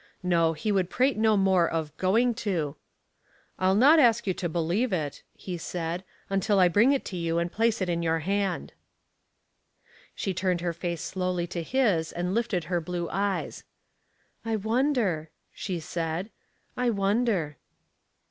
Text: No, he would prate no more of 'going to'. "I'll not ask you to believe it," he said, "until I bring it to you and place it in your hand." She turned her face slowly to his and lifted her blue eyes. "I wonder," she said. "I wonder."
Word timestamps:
No, 0.23 0.53
he 0.53 0.71
would 0.71 0.89
prate 0.89 1.15
no 1.15 1.37
more 1.37 1.69
of 1.69 1.95
'going 1.97 2.33
to'. 2.33 2.75
"I'll 3.59 3.75
not 3.75 3.99
ask 3.99 4.25
you 4.25 4.33
to 4.33 4.49
believe 4.49 4.91
it," 4.91 5.21
he 5.35 5.59
said, 5.59 6.03
"until 6.27 6.59
I 6.59 6.69
bring 6.69 6.91
it 6.91 7.05
to 7.05 7.15
you 7.15 7.37
and 7.37 7.51
place 7.51 7.83
it 7.83 7.87
in 7.87 8.01
your 8.01 8.17
hand." 8.17 8.73
She 10.15 10.33
turned 10.33 10.61
her 10.61 10.73
face 10.73 11.03
slowly 11.03 11.45
to 11.53 11.61
his 11.61 12.11
and 12.11 12.33
lifted 12.33 12.63
her 12.63 12.81
blue 12.81 13.09
eyes. 13.11 13.63
"I 14.43 14.55
wonder," 14.55 15.29
she 15.53 15.79
said. 15.79 16.31
"I 16.75 16.89
wonder." 16.89 17.57